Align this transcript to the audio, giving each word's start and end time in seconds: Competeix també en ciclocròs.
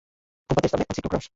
Competeix 0.53 0.75
també 0.75 0.89
en 0.89 0.99
ciclocròs. 1.01 1.29